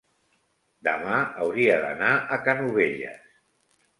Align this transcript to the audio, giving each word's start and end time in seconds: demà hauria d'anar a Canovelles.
demà 0.87 1.19
hauria 1.43 1.77
d'anar 1.83 2.09
a 2.17 2.39
Canovelles. 2.47 3.31